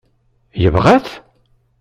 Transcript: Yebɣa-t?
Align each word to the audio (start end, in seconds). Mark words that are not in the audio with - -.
Yebɣa-t? 0.61 1.07